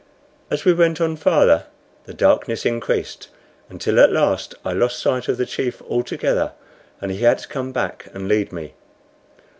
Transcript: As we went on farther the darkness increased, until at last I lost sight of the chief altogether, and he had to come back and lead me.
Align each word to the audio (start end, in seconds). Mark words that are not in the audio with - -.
As 0.49 0.65
we 0.65 0.73
went 0.73 0.99
on 0.99 1.15
farther 1.15 1.67
the 2.05 2.13
darkness 2.15 2.65
increased, 2.65 3.27
until 3.69 3.99
at 3.99 4.11
last 4.11 4.55
I 4.65 4.73
lost 4.73 4.97
sight 4.97 5.27
of 5.27 5.37
the 5.37 5.45
chief 5.45 5.79
altogether, 5.83 6.53
and 6.99 7.11
he 7.11 7.19
had 7.19 7.37
to 7.37 7.47
come 7.47 7.71
back 7.71 8.07
and 8.11 8.27
lead 8.27 8.51
me. 8.51 8.73